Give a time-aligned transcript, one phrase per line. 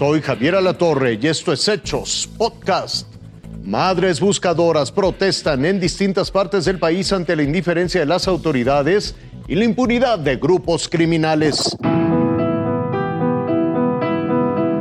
[0.00, 3.06] Soy Javier Alatorre y esto es Hechos Podcast.
[3.62, 9.14] Madres buscadoras protestan en distintas partes del país ante la indiferencia de las autoridades
[9.46, 11.76] y la impunidad de grupos criminales.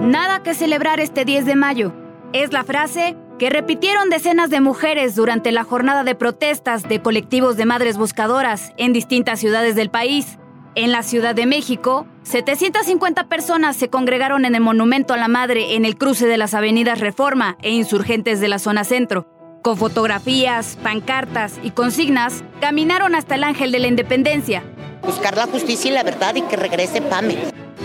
[0.05, 1.91] Nada que celebrar este 10 de mayo.
[2.31, 7.57] Es la frase que repitieron decenas de mujeres durante la jornada de protestas de colectivos
[7.57, 10.38] de madres buscadoras en distintas ciudades del país.
[10.75, 15.75] En la Ciudad de México, 750 personas se congregaron en el Monumento a la Madre
[15.75, 19.27] en el cruce de las avenidas Reforma e Insurgentes de la zona centro.
[19.63, 24.63] Con fotografías, pancartas y consignas, caminaron hasta el Ángel de la Independencia.
[25.01, 27.37] Buscar la justicia y la verdad y que regrese Pame.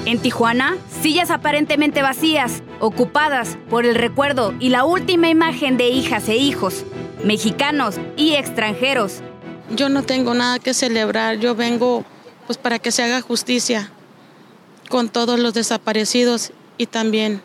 [0.04, 6.28] En Tijuana, sillas aparentemente vacías, ocupadas por el recuerdo y la última imagen de hijas
[6.28, 6.84] e hijos,
[7.24, 9.22] mexicanos y extranjeros.
[9.74, 12.04] Yo no tengo nada que celebrar, yo vengo
[12.46, 13.90] pues para que se haga justicia
[14.88, 17.42] con todos los desaparecidos y también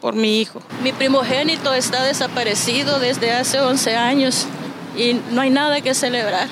[0.00, 0.60] por mi hijo.
[0.82, 4.46] Mi primogénito está desaparecido desde hace 11 años
[4.96, 6.48] y no hay nada que celebrar.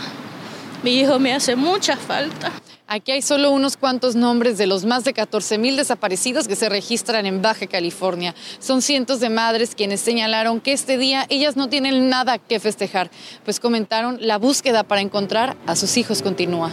[0.83, 2.53] Mi hijo me hace mucha falta.
[2.91, 6.70] Aquí hay solo unos cuantos nombres de los más de 14 mil desaparecidos que se
[6.70, 8.34] registran en Baja California.
[8.61, 13.11] Son cientos de madres quienes señalaron que este día ellas no tienen nada que festejar,
[13.45, 16.70] pues comentaron la búsqueda para encontrar a sus hijos continúa.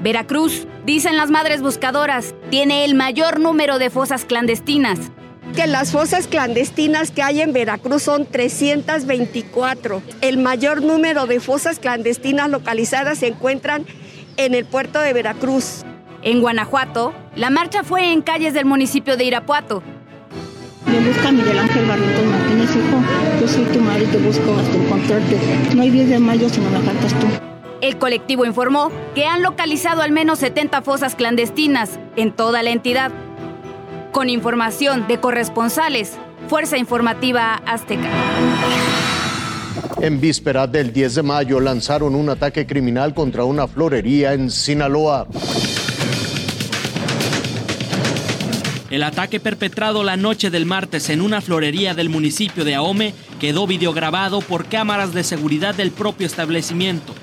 [0.00, 4.98] Veracruz, dicen las madres buscadoras, tiene el mayor número de fosas clandestinas.
[5.56, 10.02] Que las fosas clandestinas que hay en Veracruz son 324.
[10.20, 13.86] El mayor número de fosas clandestinas localizadas se encuentran
[14.36, 15.84] en el puerto de Veracruz.
[16.22, 19.82] En Guanajuato, la marcha fue en calles del municipio de Irapuato.
[20.86, 23.40] Me busca Miguel Ángel Barrientos Martínez, hijo.
[23.40, 25.38] Yo soy tu madre y te busco hasta encontrarte.
[25.74, 27.26] No hay 10 de mayo si no me faltas tú.
[27.88, 33.10] El colectivo informó que han localizado al menos 70 fosas clandestinas en toda la entidad.
[34.12, 36.12] Con información de corresponsales,
[36.48, 38.10] Fuerza Informativa Azteca.
[40.02, 45.26] En víspera del 10 de mayo lanzaron un ataque criminal contra una florería en Sinaloa.
[48.90, 53.66] El ataque perpetrado la noche del martes en una florería del municipio de Ahome quedó
[53.66, 57.14] videograbado por cámaras de seguridad del propio establecimiento.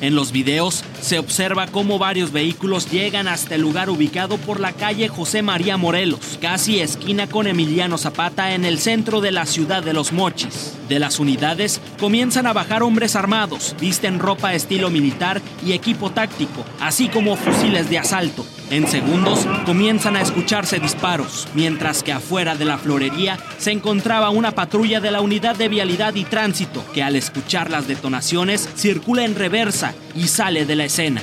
[0.00, 4.72] En los videos se observa cómo varios vehículos llegan hasta el lugar ubicado por la
[4.72, 9.82] calle José María Morelos, casi esquina con Emiliano Zapata en el centro de la ciudad
[9.82, 10.74] de Los Mochis.
[10.88, 16.64] De las unidades comienzan a bajar hombres armados, visten ropa estilo militar y equipo táctico,
[16.80, 18.44] así como fusiles de asalto.
[18.70, 24.52] En segundos comienzan a escucharse disparos, mientras que afuera de la florería se encontraba una
[24.52, 29.34] patrulla de la Unidad de Vialidad y Tránsito, que al escuchar las detonaciones circula en
[29.34, 31.22] reversa y sale de la escena.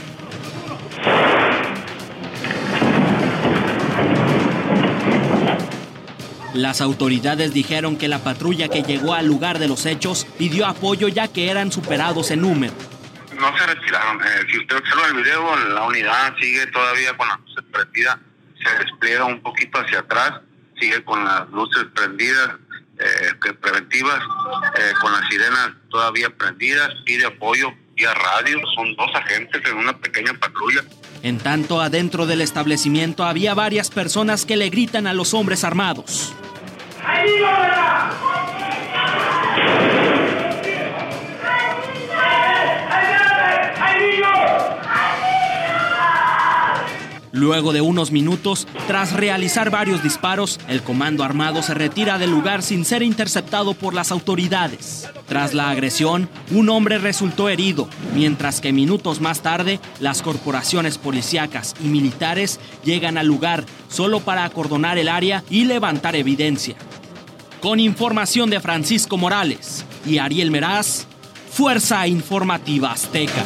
[6.54, 11.10] Las autoridades dijeron que la patrulla que llegó al lugar de los hechos pidió apoyo
[11.10, 12.74] ya que eran superados en número
[13.40, 14.22] no se retiraron.
[14.22, 18.18] Eh, si usted observa el video, la unidad sigue todavía con las luces prendidas,
[18.64, 20.42] se despliega un poquito hacia atrás,
[20.80, 22.56] sigue con las luces prendidas,
[23.00, 24.20] eh, preventivas,
[24.76, 29.98] eh, con las sirenas todavía prendidas, pide apoyo vía radio, son dos agentes en una
[29.98, 30.84] pequeña patrulla.
[31.24, 36.34] En tanto, adentro del establecimiento había varias personas que le gritan a los hombres armados.
[47.38, 52.64] Luego de unos minutos, tras realizar varios disparos, el comando armado se retira del lugar
[52.64, 55.08] sin ser interceptado por las autoridades.
[55.28, 61.76] Tras la agresión, un hombre resultó herido, mientras que minutos más tarde, las corporaciones policíacas
[61.80, 66.76] y militares llegan al lugar solo para acordonar el área y levantar evidencia.
[67.62, 71.06] Con información de Francisco Morales y Ariel Meraz,
[71.52, 73.46] Fuerza Informativa Azteca.